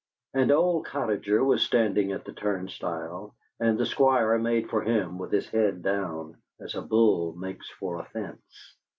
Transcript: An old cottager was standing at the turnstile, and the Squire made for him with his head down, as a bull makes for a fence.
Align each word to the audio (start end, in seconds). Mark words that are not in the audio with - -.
An 0.33 0.49
old 0.49 0.85
cottager 0.87 1.43
was 1.43 1.61
standing 1.61 2.11
at 2.11 2.25
the 2.25 2.33
turnstile, 2.33 3.35
and 3.59 3.77
the 3.77 3.85
Squire 3.85 4.35
made 4.39 4.67
for 4.67 4.81
him 4.81 5.19
with 5.19 5.31
his 5.31 5.47
head 5.49 5.83
down, 5.83 6.37
as 6.59 6.73
a 6.73 6.81
bull 6.81 7.33
makes 7.33 7.69
for 7.69 7.99
a 7.99 8.05
fence. 8.05 8.75